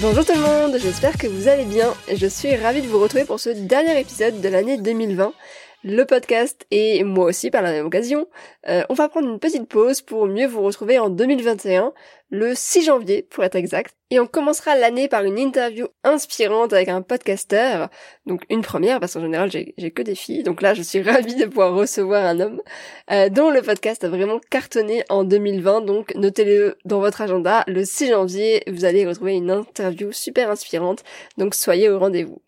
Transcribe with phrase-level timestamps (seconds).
[0.00, 1.92] Bonjour tout le monde, j'espère que vous allez bien.
[2.10, 5.34] Je suis ravie de vous retrouver pour ce dernier épisode de l'année 2020
[5.82, 8.28] le podcast et moi aussi par la même occasion.
[8.68, 11.92] Euh, on va prendre une petite pause pour mieux vous retrouver en 2021,
[12.30, 13.94] le 6 janvier pour être exact.
[14.10, 17.88] Et on commencera l'année par une interview inspirante avec un podcasteur.
[18.26, 20.42] Donc une première parce qu'en général j'ai que des filles.
[20.42, 22.60] Donc là je suis ravie de pouvoir recevoir un homme
[23.10, 25.82] euh, dont le podcast a vraiment cartonné en 2020.
[25.82, 27.64] Donc notez-le dans votre agenda.
[27.66, 31.04] Le 6 janvier vous allez retrouver une interview super inspirante.
[31.38, 32.42] Donc soyez au rendez-vous.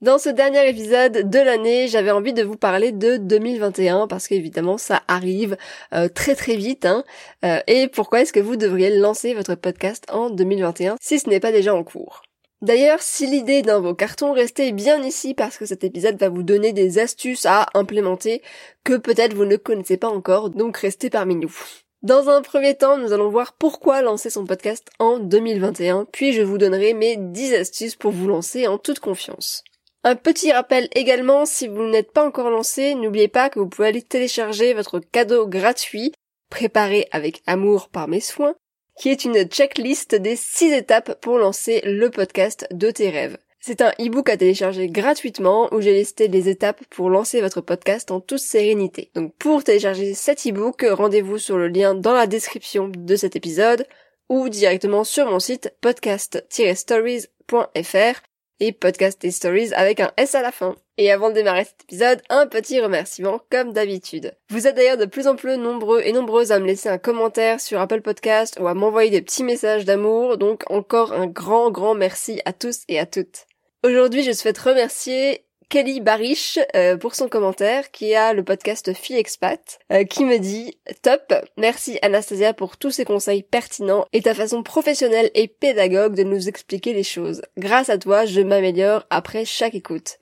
[0.00, 4.78] Dans ce dernier épisode de l'année, j'avais envie de vous parler de 2021 parce qu'évidemment
[4.78, 5.56] ça arrive
[5.92, 6.86] euh, très très vite.
[6.86, 7.02] Hein.
[7.44, 11.40] Euh, et pourquoi est-ce que vous devriez lancer votre podcast en 2021 si ce n'est
[11.40, 12.22] pas déjà en cours?
[12.62, 16.44] D'ailleurs, si l'idée dans vos cartons, restait bien ici parce que cet épisode va vous
[16.44, 18.40] donner des astuces à implémenter
[18.84, 21.56] que peut-être vous ne connaissez pas encore, donc restez parmi nous.
[22.02, 26.42] Dans un premier temps, nous allons voir pourquoi lancer son podcast en 2021, puis je
[26.42, 29.64] vous donnerai mes 10 astuces pour vous lancer en toute confiance.
[30.08, 33.88] Un petit rappel également, si vous n'êtes pas encore lancé, n'oubliez pas que vous pouvez
[33.88, 36.14] aller télécharger votre cadeau gratuit,
[36.48, 38.54] préparé avec amour par mes soins,
[38.98, 43.36] qui est une checklist des 6 étapes pour lancer le podcast de tes rêves.
[43.60, 48.10] C'est un e-book à télécharger gratuitement où j'ai listé les étapes pour lancer votre podcast
[48.10, 49.10] en toute sérénité.
[49.14, 53.86] Donc pour télécharger cet e-book, rendez-vous sur le lien dans la description de cet épisode
[54.30, 58.27] ou directement sur mon site podcast-stories.fr
[58.60, 60.74] et podcast et stories avec un S à la fin.
[60.96, 64.34] Et avant de démarrer cet épisode, un petit remerciement comme d'habitude.
[64.50, 67.60] Vous êtes d'ailleurs de plus en plus nombreux et nombreuses à me laisser un commentaire
[67.60, 71.94] sur Apple Podcast ou à m'envoyer des petits messages d'amour, donc encore un grand grand
[71.94, 73.46] merci à tous et à toutes.
[73.84, 79.18] Aujourd'hui, je souhaite remercier Kelly Barish euh, pour son commentaire qui a le podcast Fille
[79.18, 84.34] Expat euh, qui me dit top merci Anastasia pour tous ces conseils pertinents et ta
[84.34, 87.42] façon professionnelle et pédagogue de nous expliquer les choses.
[87.58, 90.18] Grâce à toi je m'améliore après chaque écoute.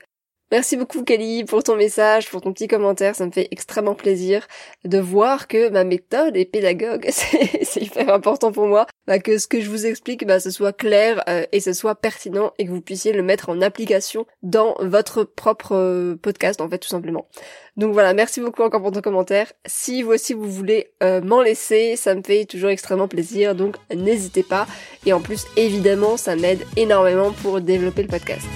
[0.49, 4.47] Merci beaucoup Kelly pour ton message, pour ton petit commentaire, ça me fait extrêmement plaisir
[4.85, 9.47] de voir que ma méthode est pédagogue, c'est hyper important pour moi, bah, que ce
[9.47, 12.71] que je vous explique, bah, ce soit clair euh, et ce soit pertinent et que
[12.71, 17.27] vous puissiez le mettre en application dans votre propre euh, podcast en fait tout simplement.
[17.75, 19.51] Donc voilà, merci beaucoup encore pour ton commentaire.
[19.65, 24.43] Si vous vous voulez euh, m'en laisser, ça me fait toujours extrêmement plaisir, donc n'hésitez
[24.43, 24.65] pas.
[25.05, 28.47] Et en plus évidemment ça m'aide énormément pour développer le podcast.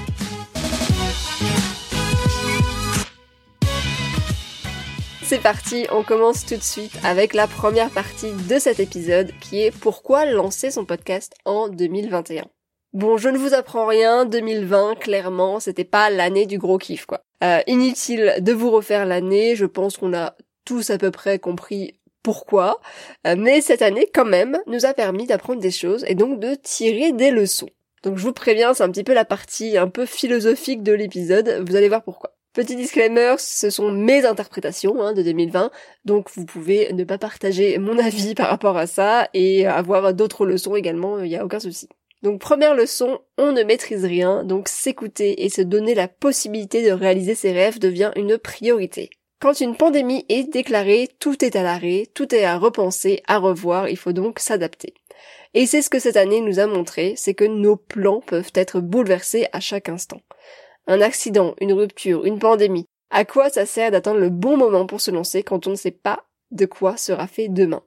[5.32, 9.62] C'est parti, on commence tout de suite avec la première partie de cet épisode qui
[9.62, 12.44] est pourquoi lancer son podcast en 2021.
[12.92, 17.24] Bon, je ne vous apprends rien, 2020, clairement, c'était pas l'année du gros kiff, quoi.
[17.46, 21.98] Euh, inutile de vous refaire l'année, je pense qu'on a tous à peu près compris
[22.24, 22.82] pourquoi,
[23.26, 26.56] euh, mais cette année, quand même, nous a permis d'apprendre des choses et donc de
[26.56, 27.70] tirer des leçons.
[28.04, 31.64] Donc je vous préviens, c'est un petit peu la partie un peu philosophique de l'épisode,
[31.66, 32.34] vous allez voir pourquoi.
[32.54, 35.72] Petit disclaimer, ce sont mes interprétations hein, de 2020,
[36.04, 40.46] donc vous pouvez ne pas partager mon avis par rapport à ça et avoir d'autres
[40.46, 41.88] leçons également, il n'y a aucun souci.
[42.24, 46.92] Donc première leçon, on ne maîtrise rien, donc s'écouter et se donner la possibilité de
[46.92, 49.10] réaliser ses rêves devient une priorité.
[49.40, 53.88] Quand une pandémie est déclarée, tout est à l'arrêt, tout est à repenser, à revoir,
[53.88, 54.94] il faut donc s'adapter.
[55.54, 58.82] Et c'est ce que cette année nous a montré, c'est que nos plans peuvent être
[58.82, 60.20] bouleversés à chaque instant
[60.92, 62.86] un accident, une rupture, une pandémie.
[63.10, 65.92] À quoi ça sert d'attendre le bon moment pour se lancer quand on ne sait
[65.92, 67.82] pas de quoi sera fait demain?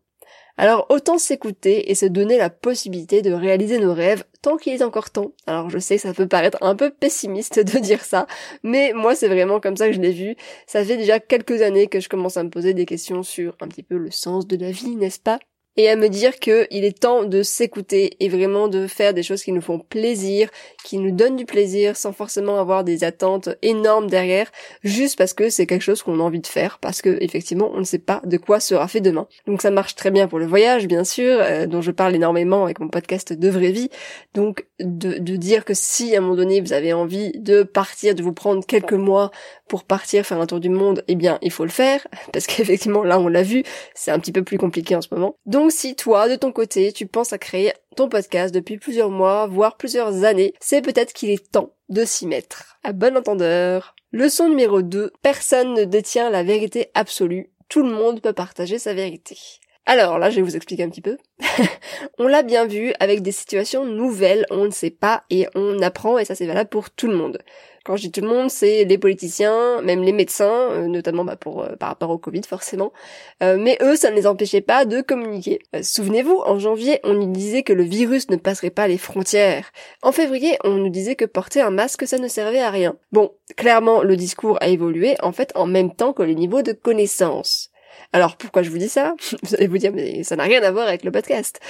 [0.56, 4.82] Alors autant s'écouter et se donner la possibilité de réaliser nos rêves tant qu'il est
[4.82, 5.32] encore temps.
[5.46, 8.26] Alors je sais que ça peut paraître un peu pessimiste de dire ça,
[8.62, 10.36] mais moi c'est vraiment comme ça que je l'ai vu.
[10.66, 13.68] Ça fait déjà quelques années que je commence à me poser des questions sur un
[13.68, 15.40] petit peu le sens de la vie, n'est-ce pas?
[15.76, 19.22] Et à me dire que il est temps de s'écouter et vraiment de faire des
[19.22, 20.48] choses qui nous font plaisir,
[20.84, 24.50] qui nous donnent du plaisir sans forcément avoir des attentes énormes derrière,
[24.82, 27.78] juste parce que c'est quelque chose qu'on a envie de faire, parce que effectivement on
[27.78, 29.26] ne sait pas de quoi sera fait demain.
[29.46, 32.64] Donc ça marche très bien pour le voyage, bien sûr, euh, dont je parle énormément
[32.64, 33.90] avec mon podcast de vraie vie.
[34.34, 38.14] Donc de, de dire que si à un moment donné vous avez envie de partir,
[38.14, 39.30] de vous prendre quelques mois
[39.68, 43.04] pour partir faire un tour du monde, eh bien il faut le faire, parce qu'effectivement
[43.04, 43.62] là on l'a vu,
[43.94, 45.36] c'est un petit peu plus compliqué en ce moment.
[45.46, 49.46] Donc si toi, de ton côté, tu penses à créer ton podcast depuis plusieurs mois,
[49.46, 52.78] voire plusieurs années, c'est peut-être qu'il est temps de s'y mettre.
[52.82, 53.94] À bon entendeur.
[54.12, 55.12] Leçon numéro 2.
[55.22, 57.50] Personne ne détient la vérité absolue.
[57.68, 59.36] Tout le monde peut partager sa vérité.
[59.86, 61.18] Alors là, je vais vous expliquer un petit peu.
[62.18, 66.18] on l'a bien vu avec des situations nouvelles, on ne sait pas et on apprend
[66.18, 67.38] et ça c'est valable pour tout le monde.
[67.84, 71.36] Quand je dis tout le monde, c'est les politiciens, même les médecins, euh, notamment bah,
[71.46, 72.94] euh, par rapport au Covid forcément.
[73.42, 75.58] Euh, mais eux, ça ne les empêchait pas de communiquer.
[75.82, 79.70] Souvenez-vous, en janvier, on nous disait que le virus ne passerait pas les frontières.
[80.00, 82.96] En février, on nous disait que porter un masque, ça ne servait à rien.
[83.12, 86.72] Bon, clairement, le discours a évolué, en fait, en même temps que les niveaux de
[86.72, 87.70] connaissances.
[88.12, 89.14] Alors pourquoi je vous dis ça?
[89.42, 91.60] Vous allez vous dire mais ça n'a rien à voir avec le podcast.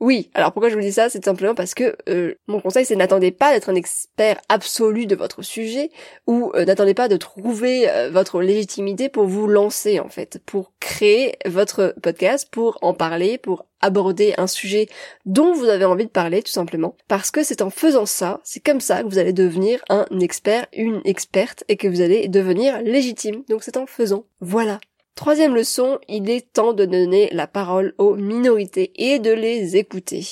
[0.00, 1.08] Oui, alors pourquoi je vous dis ça?
[1.08, 5.14] C'est simplement parce que euh, mon conseil c'est n'attendez pas d'être un expert absolu de
[5.14, 5.90] votre sujet
[6.26, 10.72] ou euh, n'attendez pas de trouver euh, votre légitimité pour vous lancer en fait, pour
[10.80, 14.88] créer votre podcast, pour en parler, pour aborder un sujet
[15.26, 18.60] dont vous avez envie de parler tout simplement parce que c'est en faisant ça, c'est
[18.60, 22.82] comme ça que vous allez devenir un expert, une experte et que vous allez devenir
[22.82, 23.44] légitime.
[23.48, 24.24] Donc c'est en faisant.
[24.40, 24.80] Voilà.
[25.14, 30.26] Troisième leçon, il est temps de donner la parole aux minorités et de les écouter.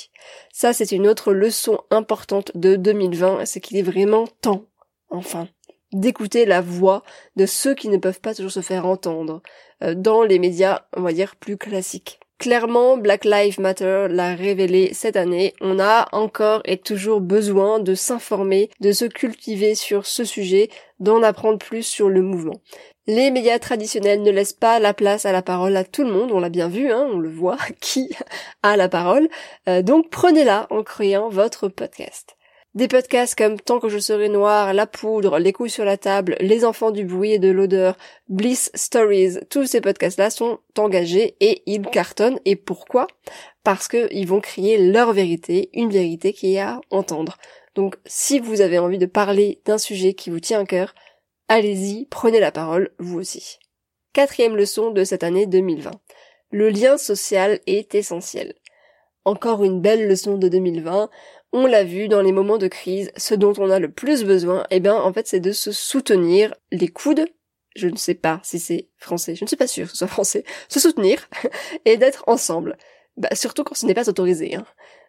[0.53, 4.65] Ça, c'est une autre leçon importante de 2020, c'est qu'il est vraiment temps,
[5.09, 5.47] enfin,
[5.93, 7.05] d'écouter la voix
[7.37, 9.41] de ceux qui ne peuvent pas toujours se faire entendre
[9.85, 12.19] euh, dans les médias, on va dire, plus classiques.
[12.43, 15.55] Clairement, Black Lives Matter l'a révélé cette année.
[15.61, 20.69] On a encore et toujours besoin de s'informer, de se cultiver sur ce sujet,
[20.99, 22.61] d'en apprendre plus sur le mouvement.
[23.09, 26.31] Les médias traditionnels ne laissent pas la place à la parole à tout le monde,
[26.31, 28.11] on l'a bien vu, hein, on le voit, qui
[28.63, 29.29] a la parole?
[29.69, 32.37] Euh, donc prenez-la en créant votre podcast.
[32.75, 36.37] Des podcasts comme Tant que je serai noir, La poudre, Les couilles sur la table,
[36.39, 41.63] Les enfants du bruit et de l'odeur, Bliss Stories, tous ces podcasts-là sont engagés et
[41.67, 42.39] ils cartonnent.
[42.45, 43.09] Et pourquoi?
[43.65, 47.37] Parce qu'ils vont créer leur vérité, une vérité qui est à entendre.
[47.75, 50.95] Donc si vous avez envie de parler d'un sujet qui vous tient à cœur,
[51.55, 53.59] Allez-y, prenez la parole, vous aussi.
[54.15, 55.91] Quatrième leçon de cette année 2020.
[56.51, 58.55] Le lien social est essentiel.
[59.27, 61.11] Encore une belle leçon de 2020.
[61.53, 64.67] On l'a vu dans les moments de crise, ce dont on a le plus besoin,
[64.71, 67.27] eh bien, en fait, c'est de se soutenir les coudes.
[67.77, 70.07] Je ne sais pas si c'est français, je ne suis pas sûre que ce soit
[70.07, 70.45] français.
[70.71, 71.29] Se soutenir
[71.85, 72.79] et d'être ensemble.
[73.19, 74.55] Bah, surtout quand ce n'est pas autorisé.
[74.55, 74.65] Hein.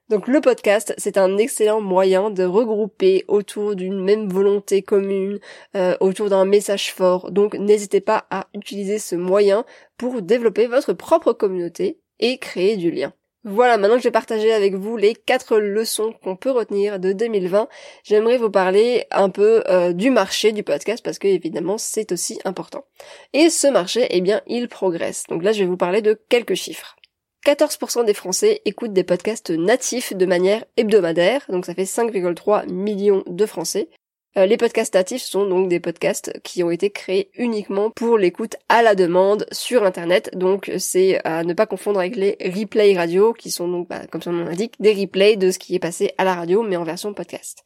[0.09, 5.39] Donc le podcast, c'est un excellent moyen de regrouper autour d'une même volonté commune,
[5.75, 7.31] euh, autour d'un message fort.
[7.31, 9.65] Donc n'hésitez pas à utiliser ce moyen
[9.97, 13.13] pour développer votre propre communauté et créer du lien.
[13.45, 17.67] Voilà, maintenant que j'ai partagé avec vous les quatre leçons qu'on peut retenir de 2020,
[18.05, 22.39] j'aimerais vous parler un peu euh, du marché du podcast parce que évidemment c'est aussi
[22.45, 22.85] important.
[23.33, 25.25] Et ce marché, eh bien, il progresse.
[25.27, 26.95] Donc là, je vais vous parler de quelques chiffres.
[27.45, 33.23] 14% des Français écoutent des podcasts natifs de manière hebdomadaire, donc ça fait 5,3 millions
[33.27, 33.89] de Français.
[34.35, 38.55] Euh, les podcasts natifs sont donc des podcasts qui ont été créés uniquement pour l'écoute
[38.69, 43.33] à la demande sur Internet, donc c'est à ne pas confondre avec les replays radio,
[43.33, 46.13] qui sont donc, bah, comme son nom l'indique, des replays de ce qui est passé
[46.17, 47.63] à la radio, mais en version podcast.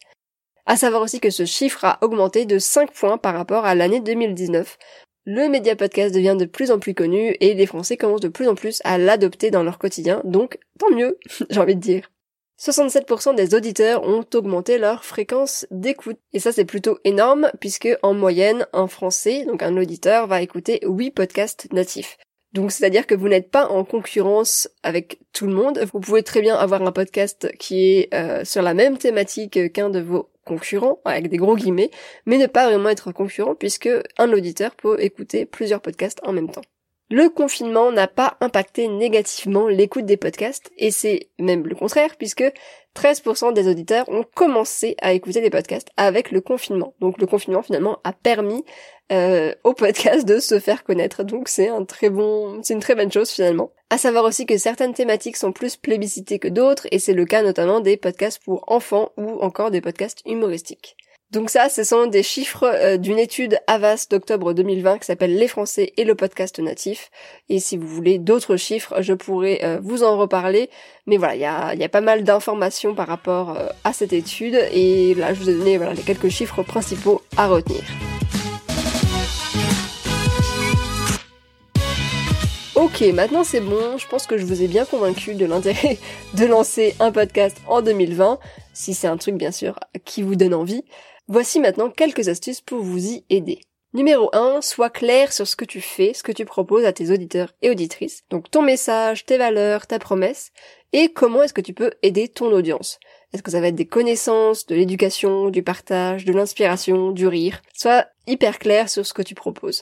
[0.66, 4.02] À savoir aussi que ce chiffre a augmenté de 5 points par rapport à l'année
[4.02, 4.78] 2019,
[5.30, 8.48] le média podcast devient de plus en plus connu et les Français commencent de plus
[8.48, 11.20] en plus à l'adopter dans leur quotidien, donc tant mieux,
[11.50, 12.10] j'ai envie de dire.
[12.58, 16.18] 67% des auditeurs ont augmenté leur fréquence d'écoute.
[16.32, 20.80] Et ça c'est plutôt énorme puisque en moyenne un Français, donc un auditeur, va écouter
[20.84, 22.18] 8 podcasts natifs.
[22.54, 25.86] Donc c'est-à-dire que vous n'êtes pas en concurrence avec tout le monde.
[25.92, 29.90] Vous pouvez très bien avoir un podcast qui est euh, sur la même thématique qu'un
[29.90, 31.92] de vos concurrent, avec des gros guillemets,
[32.26, 36.50] mais ne pas vraiment être concurrent puisque un auditeur peut écouter plusieurs podcasts en même
[36.50, 36.64] temps.
[37.10, 42.44] Le confinement n'a pas impacté négativement l'écoute des podcasts, et c'est même le contraire, puisque
[42.98, 46.96] 13% des auditeurs ont commencé à écouter des podcasts avec le confinement.
[47.00, 48.66] Donc le confinement finalement a permis
[49.12, 52.96] euh, aux podcasts de se faire connaître, donc c'est un très bon, c'est une très
[52.96, 53.72] bonne chose finalement.
[53.90, 57.42] À savoir aussi que certaines thématiques sont plus plébiscitées que d'autres, et c'est le cas
[57.42, 60.98] notamment des podcasts pour enfants ou encore des podcasts humoristiques.
[61.32, 65.50] Donc ça, ce sont des chiffres euh, d'une étude Avas d'octobre 2020 qui s'appelle Les
[65.50, 67.12] Français et le podcast natif.
[67.50, 70.70] Et si vous voulez d'autres chiffres, je pourrais euh, vous en reparler.
[71.06, 74.14] Mais voilà, il y a, y a, pas mal d'informations par rapport euh, à cette
[74.14, 74.58] étude.
[74.72, 77.84] Et là, je vous ai donné voilà, les quelques chiffres principaux à retenir.
[82.78, 85.98] Ok, maintenant c'est bon, je pense que je vous ai bien convaincu de l'intérêt
[86.36, 88.38] de lancer un podcast en 2020,
[88.72, 90.84] si c'est un truc bien sûr qui vous donne envie.
[91.28, 93.62] Voici maintenant quelques astuces pour vous y aider.
[93.96, 97.10] Numéro 1, sois clair sur ce que tu fais, ce que tu proposes à tes
[97.10, 98.26] auditeurs et auditrices.
[98.30, 100.52] Donc ton message, tes valeurs, ta promesse,
[100.94, 103.00] et comment est-ce que tu peux aider ton audience?
[103.34, 107.64] Est-ce que ça va être des connaissances, de l'éducation, du partage, de l'inspiration, du rire?
[107.74, 109.82] Sois hyper clair sur ce que tu proposes.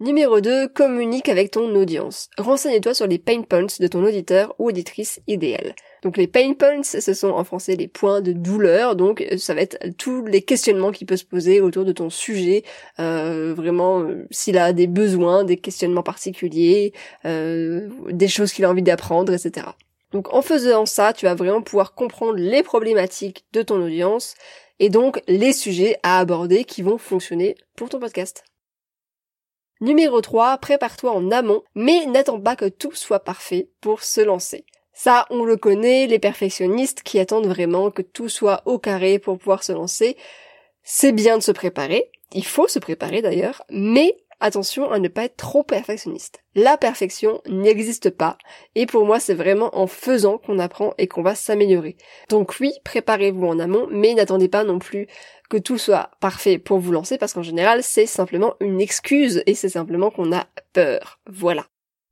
[0.00, 2.28] Numéro 2, communique avec ton audience.
[2.36, 5.76] Renseigne-toi sur les pain points de ton auditeur ou auditrice idéal.
[6.02, 9.60] Donc les pain points, ce sont en français les points de douleur, donc ça va
[9.60, 12.64] être tous les questionnements qui peuvent se poser autour de ton sujet,
[12.98, 16.92] euh, vraiment euh, s'il a des besoins, des questionnements particuliers,
[17.24, 19.68] euh, des choses qu'il a envie d'apprendre, etc.
[20.10, 24.34] Donc en faisant ça, tu vas vraiment pouvoir comprendre les problématiques de ton audience
[24.80, 28.44] et donc les sujets à aborder qui vont fonctionner pour ton podcast.
[29.84, 34.64] Numéro 3, prépare-toi en amont, mais n'attends pas que tout soit parfait pour se lancer.
[34.94, 39.36] Ça, on le connaît, les perfectionnistes qui attendent vraiment que tout soit au carré pour
[39.36, 40.16] pouvoir se lancer.
[40.84, 45.24] C'est bien de se préparer, il faut se préparer d'ailleurs, mais attention à ne pas
[45.24, 46.42] être trop perfectionniste.
[46.54, 48.36] La perfection n'existe pas,
[48.74, 51.96] et pour moi c'est vraiment en faisant qu'on apprend et qu'on va s'améliorer.
[52.28, 55.08] Donc oui, préparez-vous en amont, mais n'attendez pas non plus
[55.48, 59.54] que tout soit parfait pour vous lancer parce qu'en général c'est simplement une excuse et
[59.54, 61.18] c'est simplement qu'on a peur.
[61.26, 61.64] Voilà.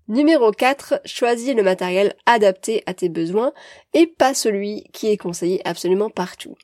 [0.08, 3.52] Numéro 4, choisis le matériel adapté à tes besoins
[3.94, 6.56] et pas celui qui est conseillé absolument partout.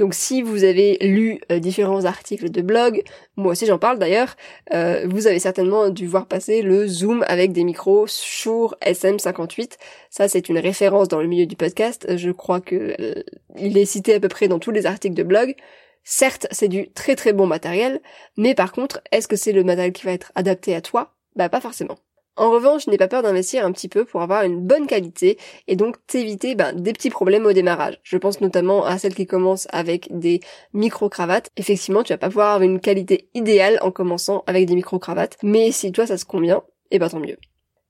[0.00, 3.02] Donc si vous avez lu euh, différents articles de blog,
[3.36, 4.34] moi aussi j'en parle d'ailleurs,
[4.72, 9.72] euh, vous avez certainement dû voir passer le zoom avec des micros Shure SM58.
[10.08, 12.16] Ça c'est une référence dans le milieu du podcast.
[12.16, 13.22] Je crois que euh,
[13.58, 15.54] il est cité à peu près dans tous les articles de blog.
[16.02, 18.00] Certes, c'est du très très bon matériel,
[18.38, 21.12] mais par contre, est-ce que c'est le matériel qui va être adapté à toi?
[21.36, 21.98] Bah pas forcément.
[22.36, 25.76] En revanche, n'aie pas peur d'investir un petit peu pour avoir une bonne qualité et
[25.76, 27.98] donc t'éviter ben, des petits problèmes au démarrage.
[28.02, 30.40] Je pense notamment à celles qui commencent avec des
[30.72, 31.50] micro-cravates.
[31.56, 35.72] Effectivement, tu vas pas pouvoir avoir une qualité idéale en commençant avec des micro-cravates, mais
[35.72, 37.36] si toi ça se convient, et eh ben tant mieux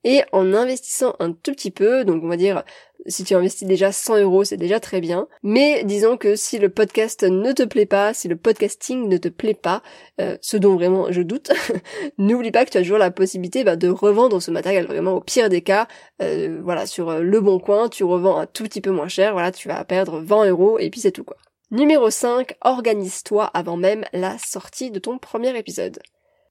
[0.04, 2.64] et en investissant un tout petit peu, donc on va dire
[3.07, 5.28] si tu investis déjà 100 euros, c'est déjà très bien.
[5.42, 9.28] Mais disons que si le podcast ne te plaît pas, si le podcasting ne te
[9.28, 9.83] plaît pas,
[10.21, 11.50] euh, ce dont vraiment je doute,
[12.19, 14.87] n'oublie pas que tu as toujours la possibilité bah, de revendre ce matériel.
[14.87, 15.88] Vraiment au pire des cas,
[16.23, 19.33] euh, voilà sur euh, le bon coin, tu revends un tout petit peu moins cher.
[19.33, 21.37] Voilà, tu vas perdre 20 euros et puis c'est tout quoi.
[21.71, 26.00] Numéro 5, organise-toi avant même la sortie de ton premier épisode.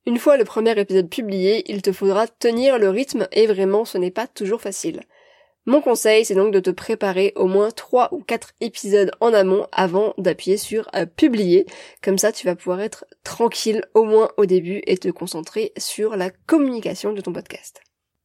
[0.10, 4.00] Une fois le premier épisode publié, il te faudra tenir le rythme et vraiment ce
[4.00, 5.02] n'est pas toujours facile.
[5.68, 9.68] Mon conseil, c'est donc de te préparer au moins 3 ou 4 épisodes en amont
[9.72, 11.68] avant d'appuyer sur euh, publier.
[12.02, 16.18] Comme ça, tu vas pouvoir être tranquille au moins au début et te concentrer sur
[16.18, 17.80] la communication de ton podcast.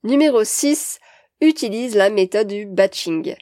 [0.04, 1.00] Numéro 6,
[1.42, 3.34] utilise la méthode du batching.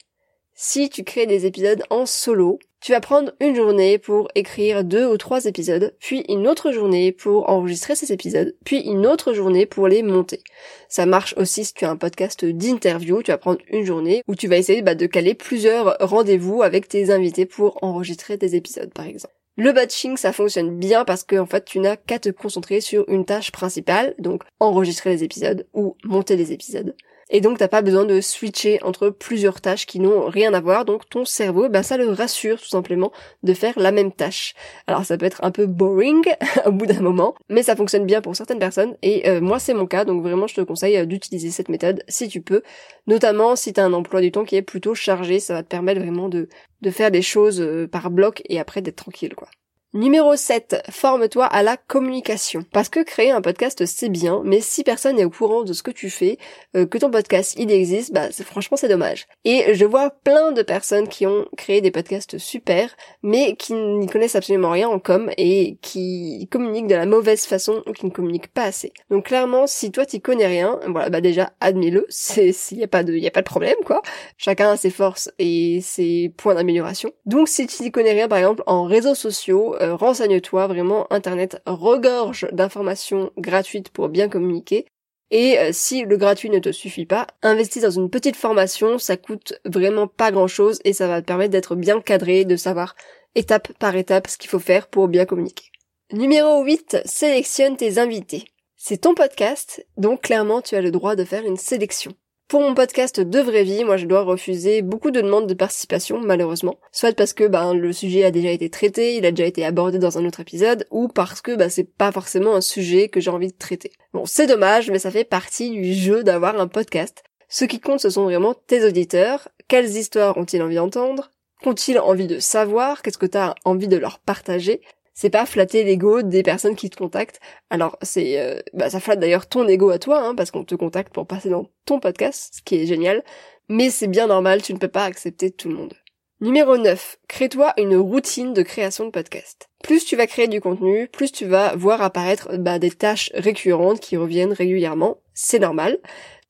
[0.65, 5.05] Si tu crées des épisodes en solo, tu vas prendre une journée pour écrire deux
[5.09, 9.67] ou trois épisodes, puis une autre journée pour enregistrer ces épisodes, puis une autre journée
[9.67, 10.41] pour les monter.
[10.89, 14.37] Ça marche aussi si tu as un podcast d'interview, tu vas prendre une journée où
[14.37, 18.95] tu vas essayer bah, de caler plusieurs rendez-vous avec tes invités pour enregistrer des épisodes
[18.95, 19.35] par exemple.
[19.57, 23.05] Le batching, ça fonctionne bien parce que en fait, tu n'as qu'à te concentrer sur
[23.09, 26.95] une tâche principale, donc enregistrer les épisodes ou monter les épisodes
[27.33, 30.85] et donc t'as pas besoin de switcher entre plusieurs tâches qui n'ont rien à voir,
[30.85, 33.11] donc ton cerveau, ben ça le rassure tout simplement
[33.43, 34.55] de faire la même tâche.
[34.87, 36.23] Alors ça peut être un peu boring
[36.67, 39.75] au bout d'un moment, mais ça fonctionne bien pour certaines personnes, et euh, moi c'est
[39.75, 42.63] mon cas, donc vraiment je te conseille euh, d'utiliser cette méthode si tu peux,
[43.07, 46.01] notamment si t'as un emploi du temps qui est plutôt chargé, ça va te permettre
[46.01, 46.49] vraiment de,
[46.83, 49.49] de faire des choses euh, par bloc et après d'être tranquille quoi.
[49.95, 52.65] Numéro 7, forme-toi à la communication.
[52.73, 55.83] Parce que créer un podcast c'est bien, mais si personne n'est au courant de ce
[55.83, 56.39] que tu fais,
[56.75, 59.27] euh, que ton podcast il existe, bah franchement c'est dommage.
[59.45, 62.89] Et je vois plein de personnes qui ont créé des podcasts super,
[63.23, 67.83] mais qui n'y connaissent absolument rien en com et qui communiquent de la mauvaise façon
[67.87, 68.95] ou qui ne communiquent pas assez.
[69.11, 72.89] Donc clairement, si toi t'y connais rien, voilà, bah déjà admets-le, c'est s'il y a
[72.89, 74.01] pas de y a pas de problème quoi.
[74.39, 77.13] Chacun a ses forces et ses points d'amélioration.
[77.27, 81.61] Donc si tu n'y connais rien par exemple en réseaux sociaux, euh, renseigne-toi, vraiment Internet
[81.67, 84.87] regorge d'informations gratuites pour bien communiquer.
[85.31, 89.17] Et euh, si le gratuit ne te suffit pas, investis dans une petite formation, ça
[89.17, 92.95] coûte vraiment pas grand chose et ça va te permettre d'être bien cadré, de savoir
[93.35, 95.65] étape par étape ce qu'il faut faire pour bien communiquer.
[96.13, 98.45] Numéro 8, sélectionne tes invités.
[98.77, 102.13] C'est ton podcast, donc clairement tu as le droit de faire une sélection.
[102.53, 106.21] Pour mon podcast de vraie vie, moi je dois refuser beaucoup de demandes de participation,
[106.21, 106.77] malheureusement.
[106.93, 109.99] Soit parce que ben, le sujet a déjà été traité, il a déjà été abordé
[109.99, 113.31] dans un autre épisode, ou parce que ben, c'est pas forcément un sujet que j'ai
[113.31, 113.91] envie de traiter.
[114.13, 117.25] Bon, c'est dommage, mais ça fait partie du jeu d'avoir un podcast.
[117.49, 119.49] Ce qui compte, ce sont vraiment tes auditeurs.
[119.67, 121.31] Quelles histoires ont-ils envie d'entendre?
[121.63, 123.01] Qu'ont-ils envie de savoir?
[123.01, 124.83] Qu'est-ce que tu as envie de leur partager?
[125.15, 127.41] C'est pas flatter l'ego des personnes qui te contactent.
[127.71, 130.75] Alors c'est, euh, bah, ça flatte d'ailleurs ton ego à toi, hein, parce qu'on te
[130.75, 133.23] contacte pour passer dans ton podcast, ce qui est génial.
[133.69, 135.95] Mais c'est bien normal, tu ne peux pas accepter tout le monde.
[136.41, 137.19] Numéro 9.
[137.29, 139.69] Crée-toi une routine de création de podcast.
[139.85, 144.01] Plus tu vas créer du contenu, plus tu vas voir apparaître bah, des tâches récurrentes
[144.01, 145.19] qui reviennent régulièrement.
[145.35, 145.99] C'est normal.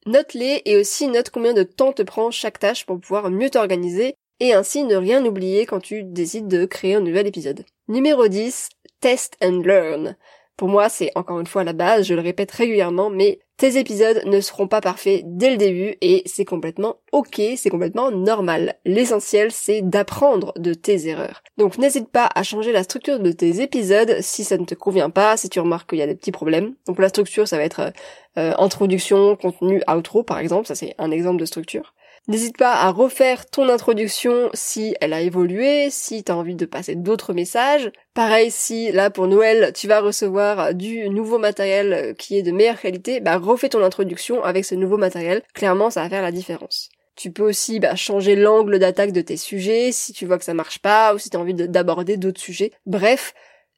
[0.06, 4.16] Note-les et aussi note combien de temps te prend chaque tâche pour pouvoir mieux t'organiser
[4.40, 7.64] et ainsi ne rien oublier quand tu décides de créer un nouvel épisode.
[7.88, 8.68] Numéro 10,
[9.00, 10.16] test and learn.
[10.56, 14.22] Pour moi, c'est encore une fois la base, je le répète régulièrement, mais tes épisodes
[14.26, 18.76] ne seront pas parfaits dès le début et c'est complètement ok, c'est complètement normal.
[18.84, 21.42] L'essentiel, c'est d'apprendre de tes erreurs.
[21.58, 25.10] Donc n'hésite pas à changer la structure de tes épisodes si ça ne te convient
[25.10, 26.74] pas, si tu remarques qu'il y a des petits problèmes.
[26.86, 27.92] Donc la structure, ça va être
[28.36, 31.94] euh, introduction, contenu, outro par exemple, ça c'est un exemple de structure.
[32.28, 36.66] N'hésite pas à refaire ton introduction si elle a évolué, si tu as envie de
[36.66, 37.90] passer d'autres messages.
[38.14, 42.80] Pareil, si là pour Noël tu vas recevoir du nouveau matériel qui est de meilleure
[42.80, 45.42] qualité, bah refais ton introduction avec ce nouveau matériel.
[45.52, 46.90] Clairement, ça va faire la différence.
[47.16, 50.54] Tu peux aussi bah, changer l'angle d'attaque de tes sujets si tu vois que ça
[50.54, 52.70] marche pas ou si tu as envie d'aborder d'autres sujets.
[52.86, 53.34] Bref,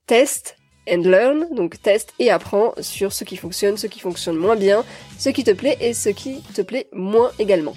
[0.06, 0.56] teste,
[0.88, 4.84] and learn, donc teste et apprends sur ce qui fonctionne, ce qui fonctionne moins bien,
[5.18, 7.74] ce qui te plaît et ce qui te plaît moins également.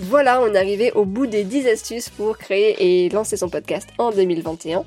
[0.00, 3.88] Voilà, on est arrivé au bout des 10 astuces pour créer et lancer son podcast
[3.98, 4.84] en 2021.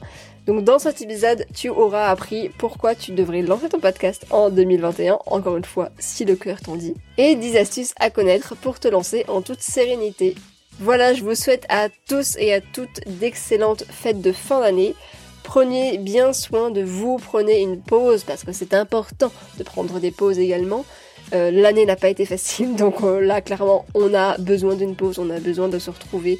[0.48, 5.20] Donc dans cet épisode, tu auras appris pourquoi tu devrais lancer ton podcast en 2021,
[5.26, 8.88] encore une fois, si le cœur t'en dit, et 10 astuces à connaître pour te
[8.88, 10.34] lancer en toute sérénité.
[10.80, 14.96] Voilà, je vous souhaite à tous et à toutes d'excellentes fêtes de fin d'année.
[15.44, 20.12] Prenez bien soin de vous, prenez une pause parce que c'est important de prendre des
[20.12, 20.86] pauses également.
[21.34, 25.20] Euh, l'année n'a pas été facile, donc euh, là clairement on a besoin d'une pause,
[25.20, 26.40] on a besoin de se retrouver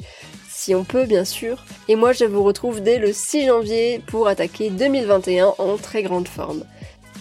[0.50, 1.64] si on peut bien sûr.
[1.88, 6.28] Et moi je vous retrouve dès le 6 janvier pour attaquer 2021 en très grande
[6.28, 6.64] forme.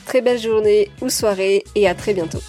[0.06, 2.42] Très belle journée ou soirée et à très bientôt.